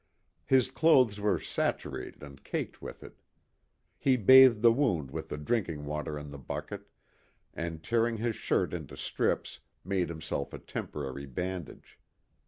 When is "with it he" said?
2.81-4.17